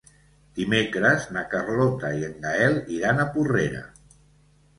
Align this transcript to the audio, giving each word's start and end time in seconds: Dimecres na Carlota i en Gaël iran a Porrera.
Dimecres 0.59 1.27
na 1.35 1.43
Carlota 1.51 2.09
i 2.21 2.25
en 2.29 2.33
Gaël 2.47 2.81
iran 2.97 3.23
a 3.23 3.29
Porrera. 3.37 3.85